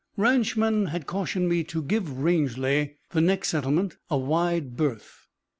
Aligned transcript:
Ranchmen 0.17 0.87
had 0.87 1.05
cautioned 1.05 1.47
me 1.47 1.63
to 1.65 1.83
give 1.83 2.09
Rangely, 2.23 2.97
the 3.11 3.21
next 3.21 3.49
settlement, 3.49 3.97
a 4.09 4.17
"wide 4.17 4.75
berth." 4.75 5.27